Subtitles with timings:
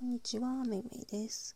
[0.00, 1.54] こんにちは、めいめいです。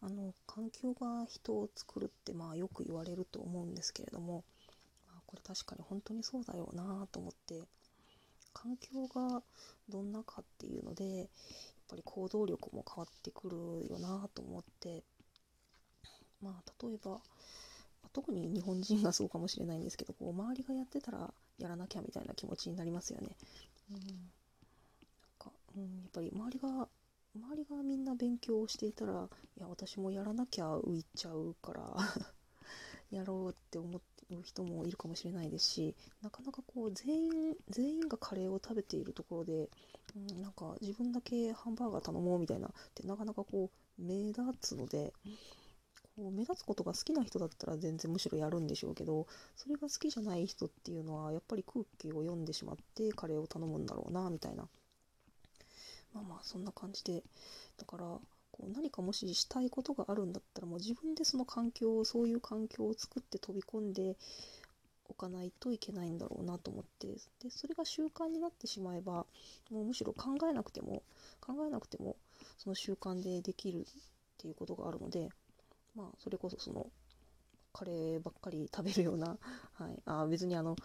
[0.00, 4.42] あの、環境が人を作るってまあよく言われると思うんですけれども、
[5.06, 7.60] まあ、これ確かに本当にそうだよなと思って、
[8.54, 9.42] 環境が
[9.90, 11.28] どんなかっていうので、やっ
[11.90, 15.02] ぱり行動力も変わってくるよなと思って、
[16.40, 17.20] まあ例えば、
[18.14, 23.36] 特に日本人がそうかもしれないんですけど、こう周りがやってたらやらなきゃみたいな気持ちになりますよね。
[23.90, 24.08] うん、なん
[25.38, 26.88] か、うん、やっぱり周りが
[27.36, 31.96] 周りがみんな勉強をしていたらいや私もやらなきゃ浮いちゃうから
[33.10, 39.68] やろうって思ってる人もいるかもしれないですしなかなかこう全員全員がカレーを食べているところで、
[40.16, 45.12] うん、なんか自分だけハンバーガー頼もうみたいなってなかなかこう目立つので。
[46.16, 54.68] こう目立つことが好きな人だったら全然むしろやるんでしょうけどそれが好きじゃない人っていうのはやっぱり空気を読んでしまってカレーを頼むんだろうなみたいな
[56.14, 57.22] まあまあそんな感じで。
[57.76, 64.16] だからこう何かもししたいことがあるんだったらもう自分でその環境をそういう環境を作って飛び込んで
[65.08, 67.08] おかないといけないんだろうなと思って。
[67.42, 69.26] でそれが習慣になってしまえば
[69.70, 71.02] もうむしろ考えなくても
[71.40, 72.16] 考えなくても
[72.56, 73.84] その習慣でできるっ
[74.38, 75.28] ていうことがあるので
[75.96, 76.86] まあそれこそその
[77.72, 79.36] カレーばっかり食べるような、
[79.74, 80.76] はい、あ別にあの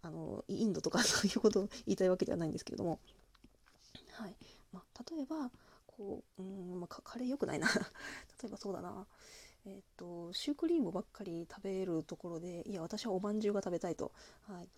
[0.00, 2.98] あのインドとかそういうことを言いたいわけではないんですけれども、
[4.12, 4.34] はい。
[4.72, 5.50] まあ、例えば
[5.86, 6.44] こう、う
[6.76, 7.68] んまあ、カレー良くないな。
[8.42, 9.06] 例えばそうだな。
[9.64, 14.12] えっ、とシュークリームばっかり食べるところでいや私はおまんじゅうが食べたいと、
[14.48, 14.68] はい、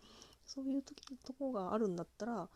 [0.45, 2.49] そういう時とこがあるんだったら、は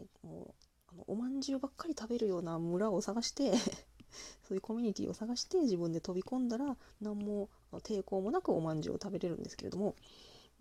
[0.00, 0.54] い、もう
[0.92, 3.52] あのおまんじゅうばっかり食べるような村を探して
[4.48, 9.94] そういうコミュニティを探して自分で飛び込んだら何も抵抗もなくおまんじゅうを食べれるんですけれども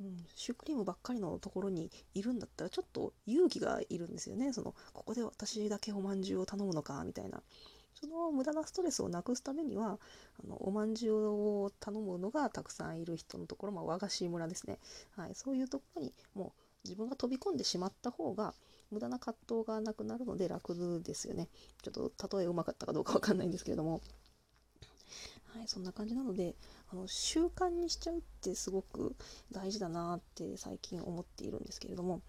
[0.02, 4.52] うん、シュークリームばっかりのところにいるんだったらちょっと勇気がいるんですよね。
[4.52, 7.42] そのここで私だけおまんじゅうを頼むのかみたいな。
[7.94, 10.00] その無駄なストレスをなくすためには
[10.44, 11.16] あのおまんじゅう
[11.64, 14.80] を頼むのがたくさんいる人のところ、まあ、和菓子村ですね、
[15.16, 18.54] はい、そういうところにもう自分が飛び込んでしまった方が
[18.92, 21.48] 無駄な葛藤がなくなるので楽ですよね。
[21.82, 24.02] ちょっと例えうまかったかどうかわかんないんですけれども。
[25.68, 26.56] そんな感じなので
[26.92, 29.16] あの習慣にしちゃうってすごく
[29.52, 32.22] 大事だなって最近思っているんですけれども、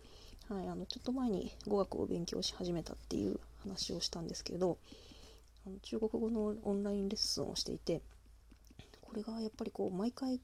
[0.49, 4.79] はい、あのちょっと前に語学を勉強し始めたっていう話をしたんですけれど
[5.67, 8.01] あの中国語のオンラインレッスンをしていて
[9.01, 10.41] これがやっぱりこう毎回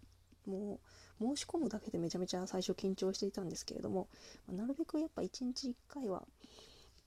[0.46, 0.80] も
[1.20, 4.08] う申し込むだけでめちゃめちゃ最初緊張していたんですけれども
[4.50, 6.22] なるべくやっぱ1日1回は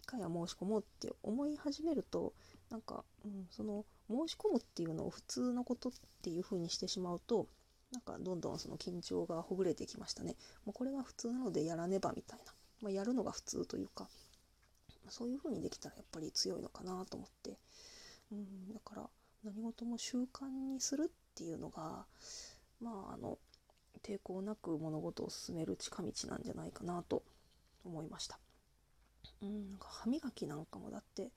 [0.04, 2.34] 1回は申し込もうって思い始めると
[2.70, 7.48] なんか、うん、その申し込むっていうのを普通のことっていう風にしてしまうと
[7.92, 10.36] なんかどんどんその緊張がほぐれてきましたね。
[10.66, 14.08] もうこれが普通なのでやらねばみたいな、まあ、やるのが普通というか
[15.10, 17.58] そういう風にできたらやっぱり強いのかなと思って、
[18.32, 19.10] うん、だから
[19.44, 22.06] 何事も習慣にするっていうのが
[22.82, 23.38] まああの
[24.04, 27.24] 抵抗なく物事を進める近道なんじゃないかなと
[27.84, 28.40] 思いました。
[29.42, 31.30] うん、歯磨きなんかもだっても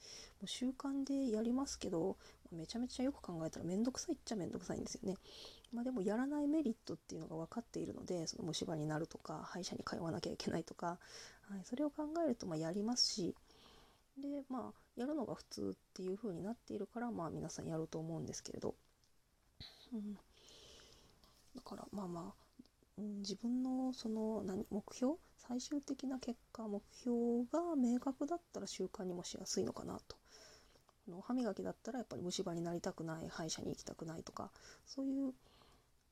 [0.45, 2.17] う習慣でやりますけど
[2.53, 5.17] めちゃめちゃよく考えたらめんどくさいっちゃめんどくさいんですよね。
[5.73, 10.99] まあ、でもやらないメリットっていうのが分かっているのでその虫歯になるとか歯医者に通わなきゃいけないとか、
[11.51, 13.35] はい、それを考えるとまやりますし
[14.17, 18.75] でまあやるのが普通っていう風になっているからまあ皆さんやると思うんですけれど、
[19.93, 20.15] うん、
[21.55, 22.48] だからまあまあ
[22.99, 30.17] うん、自分のその何目標最終的な結果目標が明確だったら習慣にもしやすいのかなと。
[31.09, 34.51] の歯磨きだったらやっぱり虫歯になりたくない歯医者に行きたくないとか
[34.85, 35.33] そういう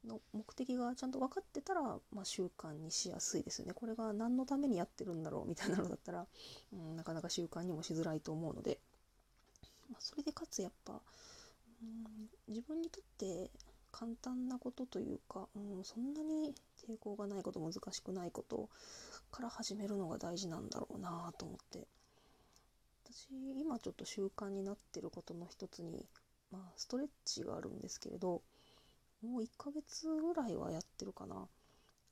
[0.07, 1.83] の目的がちゃんと分かってたら、
[2.13, 3.75] まあ、習慣にしやすいですよね。
[3.75, 6.27] これが何のためにやってるんだろうみたいなのだったら、
[6.73, 8.79] うん、なかなか習慣にもしづらいと思うので、
[9.91, 13.51] まあ、それでかつやっぱ、うん、自分にとって
[13.99, 16.55] 簡単なことというか、うん、そんなに
[16.87, 18.69] 抵抗がないこと難しくないこと
[19.31, 21.89] から始めるのが大事なんだろうなと思って。
[23.05, 26.05] 私今ちょっと習慣になってることの一つに、
[26.51, 28.43] まあ、ストレッチがあるんですけれど
[29.23, 31.49] もう1ヶ月ぐらいはやってるかな。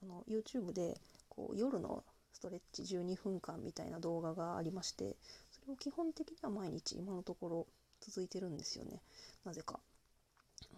[0.02, 0.98] あの YouTube で
[1.28, 2.02] こう夜の
[2.32, 5.16] ストレッチ12分間みたいな動画がありまして
[5.50, 7.66] それを基本的には毎日今のところ
[8.00, 9.02] 続いてるんですよね。
[9.44, 9.80] なぜか。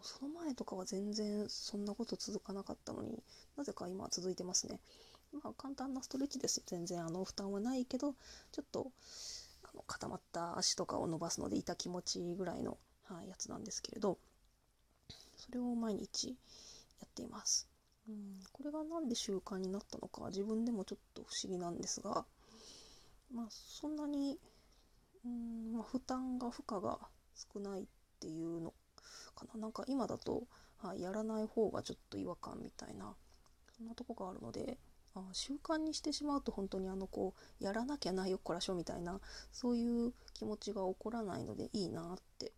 [0.03, 3.23] その前とかは全然そんなこと続かなかったのに
[3.57, 4.81] なぜか今続いてますね。
[5.33, 6.63] まあ簡単なストレッチです。
[6.67, 8.15] 全然あの負担はないけど
[8.53, 8.93] ちょっと
[9.65, 14.19] あの固まった足とかを伸ばすので痛気持ちいいぐらいの、はい、やつなんですけれど
[15.37, 16.35] それを毎日や
[17.07, 17.69] っています。
[18.09, 22.25] うん、これが何で習慣になったのか自分でもちょっと不思議なんですが
[23.35, 24.39] まあそんなに
[25.27, 26.99] うん、まあ、負担が負荷が
[27.53, 27.87] 少ないっ
[28.21, 28.73] ていうの
[29.35, 30.45] かななんか今だと、
[30.79, 33.15] はい、やらない方がちょっと違和感みたいな
[33.77, 34.79] そんなとこがあるので
[35.15, 39.21] あ習慣にしてしまうと本当にあのこうやらなきゃないよっこらしょみたいな
[39.53, 42.53] そういう気持ちが起こらないのでいいなって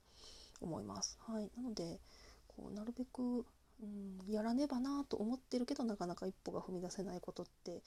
[0.61, 1.19] 思います。
[1.27, 2.01] はい、なので
[2.49, 7.81] こうなるべく、うん、やらねばなと思ってるけどなかなか一歩が踏み出せないことって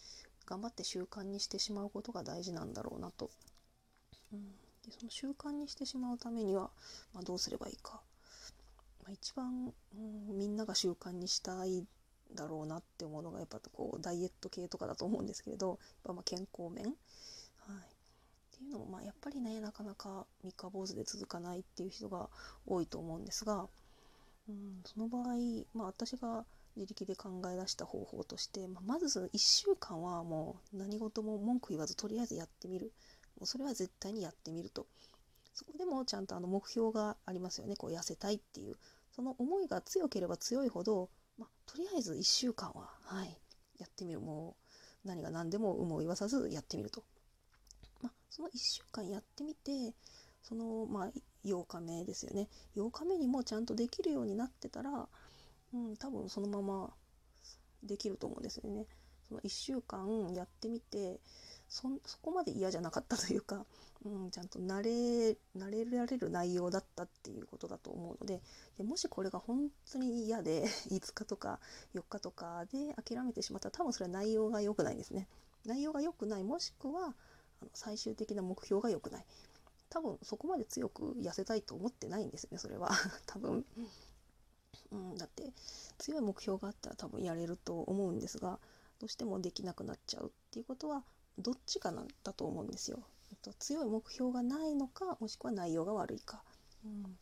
[0.46, 3.30] 頑張って習慣にしてしまうことが大事なんだろうなと。
[4.32, 4.52] うん、
[4.86, 6.70] でその習慣にしてしまうためには、
[7.14, 8.02] まあ、どうすればいいか。
[9.14, 11.86] 一番、うん、みんなが習慣にしたい
[12.36, 16.94] だろうなって思うのがやっぱこうダイエット系とかだと思うんですけれどやっぱま健康面、はい、っ
[18.58, 22.30] ていうのもまあやっぱりねなかなか三日坊主で続かないっていう人が
[22.66, 23.68] 多いと思うんですが、
[24.50, 25.36] うん、その場合、
[25.74, 32.94] まあ、私が自力で考え出した方法として、まあ、まずその1週間はもう何事も文句言わずとりあえずやってみる。
[33.40, 34.88] もうそれは絶対にやってみると。
[35.54, 37.76] そこでもちゃんとあの目標がありますよね。
[37.76, 38.78] こう痩せたいっていう。
[39.12, 41.10] その思いが強ければ強いほど
[41.42, 43.38] ま、とりあえず1週間は、はい、
[43.80, 44.20] やってみる。
[44.20, 44.56] も
[45.06, 47.04] う何が何でも有無を言わさずやってみると。
[48.02, 49.94] ま、その1週間やってみて、
[50.44, 51.12] その、まあ、
[51.44, 52.48] 8日目ですよね。
[52.76, 55.08] 8日目にもちゃんとできるようになってたら、
[55.74, 56.94] うん、多分そのまま
[57.84, 58.86] できると思うんですよね。
[59.28, 61.20] その1週間やってみて、
[61.72, 63.66] そそこまで嫌じゃなかったというか、
[64.04, 68.42] うん、ちゃんと慣れ慣れられる内容だったっていうことだと思うので
[68.78, 71.62] でもしこれが本当に嫌で 5日とか
[71.94, 75.30] 4日とかで諦めてしまったら多分それは内容が良くないんですね。
[75.64, 77.16] 内容が良くないもしくは
[77.62, 79.26] あの最終的な目標が良くない。
[79.90, 82.90] 多分そこまで強く痩せたいと思ってないんですねそれは。
[83.28, 83.66] 多分、
[84.92, 85.54] うん、だって
[86.00, 88.60] 強い目標があったら多分やれると思うんですが
[89.00, 91.06] どうしてもできなくなっちゃうっていうことは
[91.42, 93.00] どっちかなんだと思うんですよ。
[93.32, 96.44] えっと、強い目標がないのかもしくは内容が悪いか、
[96.86, 97.18] うん、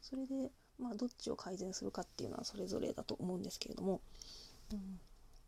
[0.00, 4.00] それで、まあ、どっちを改善するかっていうのはそれぞれだと思うんですけれども、
[4.72, 5.00] うん、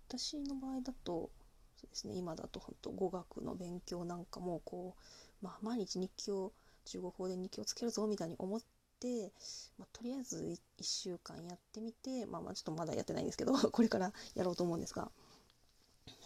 [0.08, 1.30] 私の場合だと
[1.76, 4.94] そうですね今だと本当語学の勉強なんかもこ
[5.42, 6.52] う、まあ、毎日日記を
[6.84, 8.60] 中国語で日記をつけるぞみたいに思っ
[9.00, 9.32] て、
[9.78, 10.44] まあ、とりあえず
[10.78, 15.10] 1週間やってみて、まあ、まあちょっとまだやってないんですけど これからやろうと思うんですが、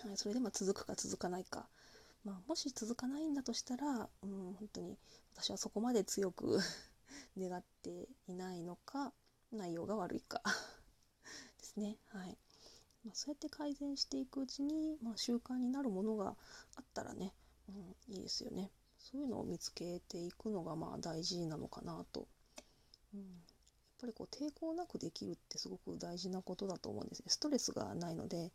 [0.04, 1.68] はい、それでま続くか続かないか
[2.26, 3.86] まあ、もし続かないんだとしたら、
[4.22, 4.98] うん、本当に
[5.36, 6.58] 私はそこまで強く
[7.38, 9.12] 願っていないのか
[9.52, 10.42] 内容が悪いか
[11.58, 11.96] ですね。
[12.06, 12.36] はい
[13.04, 16.36] まあ、そうやって改善していくうちに、まあ、習慣になるものが
[16.74, 17.32] あったらね、
[17.68, 18.72] うん、いいですよね。
[18.98, 22.26] そういうのを見つけていくのがまあ大事なのかなと。
[23.14, 23.30] うん、やっ
[24.00, 27.26] ぱりこう抵抗なくできるってすごく大事なことだと思うんですね。
[27.28, 28.50] ストレスがないので、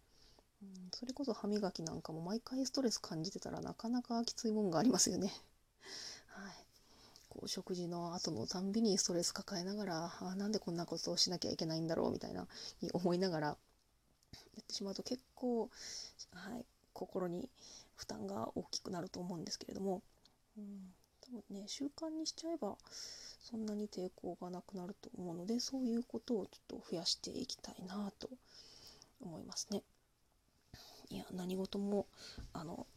[0.91, 5.33] それこそ歯磨きなんかも毎回ストレス感じてたらなかなかきついもんがありますよね。
[6.27, 6.65] はい、
[7.29, 12.47] こう食事の後のたんびにストレス抱えながらあなんでこんなことをしなきゃいけないんだろうみたいな
[12.81, 13.55] に思いながらや
[14.61, 15.69] ってしまうと結構、
[16.33, 17.49] はい、心に
[17.95, 20.03] 負担が大きくなると思うんですけれども、
[20.57, 22.77] うん、多分ね習慣にしちゃえば
[23.41, 28.29] そんなに抵抗がなくなると思うのでそういうことをちょっと増やしていきたいなと
[29.21, 29.83] 思いますね。
[31.11, 32.07] いや何事も
[32.53, 32.87] あの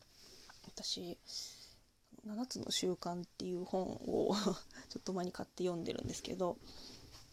[0.66, 1.19] 私
[2.25, 4.34] 「7つの習慣」っていう本を
[4.88, 6.56] ちょっと前に買って読んでるんですけど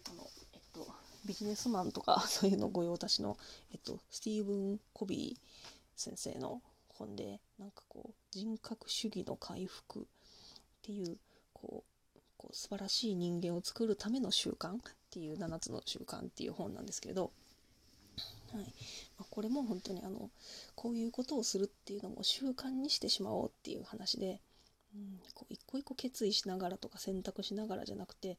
[0.10, 0.88] あの、えっと、
[1.26, 3.38] ビジネスマンとか そういうの御用達の、
[3.72, 5.40] えっと、スティーブン・コビー
[5.96, 10.06] 先生の本でなんかこう人格主義の回復っ
[10.82, 11.20] ていう
[11.54, 11.84] こ
[12.16, 17.32] うこう素晴らしい人間を作るための習慣っていう7つの習慣っていう本なんですけど
[18.54, 18.66] はい
[19.18, 20.30] まあ、これも本当にあの
[20.76, 24.42] こういうことをするっていうのも習慣にしてしまおうっていう話で、
[24.96, 28.38] うん、こう一個一個決意しながらとか選択しながらじゃなくて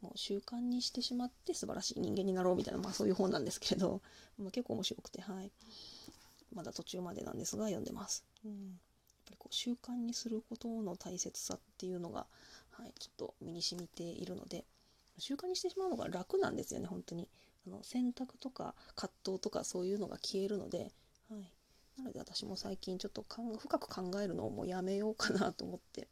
[0.00, 4.02] もう習慣にしてしまって素晴らしい人間になろうみたいな、まあ、そういう本なんですけれど、
[4.38, 5.50] まあ、結構面白くて、はい、
[6.54, 8.24] まだ途中までなんですが読んでます。
[8.44, 8.58] うん、やっ
[9.24, 12.26] ぱりこう習慣にすることの大切さっていうのが、
[12.72, 14.64] はい、ちょっと身に染みているので
[15.18, 17.28] 習慣にしてしまうのが楽なんですよね本当に。
[17.66, 20.92] あの選択とか葛藤とかそういうのが消えるので、
[21.30, 21.52] はい、
[21.98, 23.24] なので私も最近ちょっと
[23.58, 26.08] 深く考えるのをもうやめようかなと思って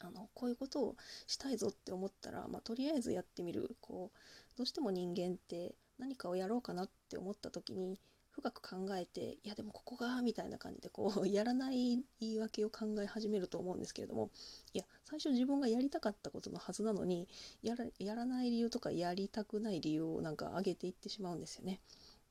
[0.00, 3.76] あのこういうことをしたいぞって思ったら、まあ、とりあえずやってみる。
[3.80, 4.18] こう
[4.56, 7.98] どうしても人間って何かをやろうかなって思った時に
[8.30, 14.30] 深く考えていやでもここがみたいな感じでこうやらない言い訳を考え始めると思うんですけれども
[14.74, 17.28] いや最初自分がやりたかったことのはずなのに
[17.62, 21.80] やらやらない理由とかやりたくない理由をなんか上げていってしまうんですよね。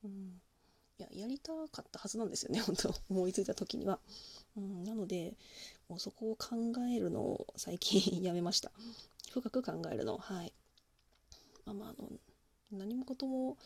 [0.03, 0.41] うん
[0.98, 4.00] いややりたかったはずなんですよね 本当思いついた時には。
[4.58, 5.36] うん、なので
[5.89, 6.55] もうそこを考
[6.89, 8.72] えるのを最近やめました。
[9.32, 10.53] 深く考えるのはい。
[11.65, 12.12] まあまああの
[12.72, 13.58] 何もことも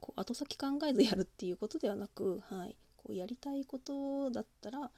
[0.00, 4.90] こう後先考えずやるっていうことではなく、はい、こうやりたいことだったら、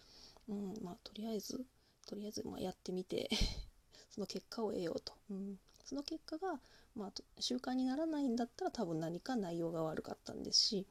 [0.49, 1.65] うんまあ、とりあえず
[2.07, 3.29] とりあえずまやってみて
[4.11, 6.61] その結果を得ようと、うん、その結果が、
[6.95, 10.87] まあ、習慣にならないんだったら多分何か内容が悪かったんですし、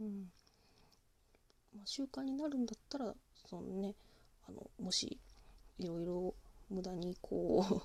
[0.00, 0.30] うん。
[1.76, 3.14] まあ、習慣になるんだったら
[3.48, 3.94] そのね
[4.48, 5.18] あのもし
[5.78, 6.34] いろいろ
[6.70, 7.82] 無駄にこう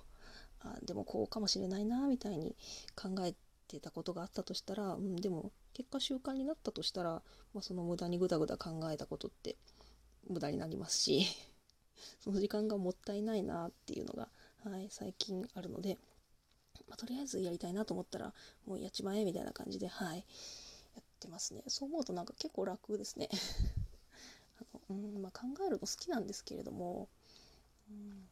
[0.67, 2.55] あでもこうかもしれないなみたいに
[2.95, 3.35] 考え
[3.67, 7.21] てたことがあったとしたら、うん、でも結果習慣になったとしたら、
[7.53, 9.57] まあ、その無駄にぐだぐだ考えたことって
[10.27, 11.25] 無駄になりますし
[12.19, 14.29] その時間がもったいないなっていうのが、
[14.63, 15.97] はい、最近あるので、
[16.87, 18.33] まあ、とりあえずやりたいなと思ったら
[18.65, 21.63] もうやっちまえみたいな感じで、はい、やってますね。
[21.67, 23.29] そう思うとなんか結構楽ですね。
[24.89, 27.09] あの、うんまあ、考えるの好きなんですけれども、
[27.89, 28.29] うん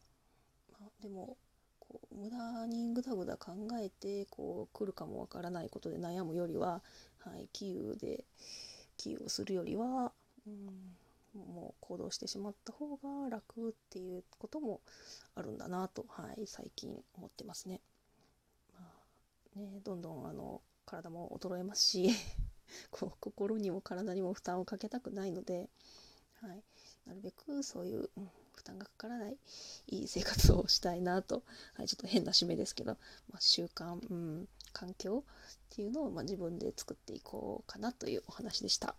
[0.70, 1.36] まあ、でも
[1.78, 6.82] こう無駄にぐだぐだ考えてこう来るかもわからないことで悩むよりは、
[7.18, 8.24] はい、キーで
[8.96, 10.12] キーをするよりは、
[10.46, 10.96] うん、
[11.34, 14.80] もう行動してしまった方が楽っていうことも
[15.34, 17.80] あるんだなと、はい、最近思ってますね。
[18.74, 18.80] ま
[19.56, 22.10] あ、ねどんどんあの体も衰えますし
[22.90, 25.68] こう心にも体にも負担をかけたくないので、
[26.40, 26.62] はい、
[27.06, 29.36] なるべくそういう、うん、負担がかからない
[29.88, 31.42] いい生活をしたいなと、
[31.74, 32.96] はい、ちょっと変な締めですけど、
[33.30, 38.94] まあ、習慣、うん、環境っていうのを、まあ、自分で作っていこうかなというお話でした。